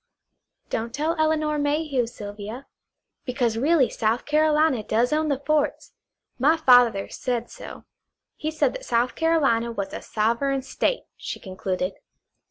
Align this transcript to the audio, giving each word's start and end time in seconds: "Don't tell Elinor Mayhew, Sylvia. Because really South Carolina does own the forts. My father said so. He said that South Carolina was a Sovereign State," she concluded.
"Don't 0.71 0.95
tell 0.95 1.15
Elinor 1.19 1.59
Mayhew, 1.59 2.07
Sylvia. 2.07 2.65
Because 3.23 3.55
really 3.55 3.87
South 3.87 4.25
Carolina 4.25 4.81
does 4.81 5.13
own 5.13 5.27
the 5.29 5.37
forts. 5.37 5.93
My 6.39 6.57
father 6.57 7.07
said 7.09 7.51
so. 7.51 7.83
He 8.35 8.49
said 8.49 8.73
that 8.73 8.83
South 8.83 9.13
Carolina 9.13 9.71
was 9.71 9.93
a 9.93 10.01
Sovereign 10.01 10.63
State," 10.63 11.03
she 11.17 11.39
concluded. 11.39 11.97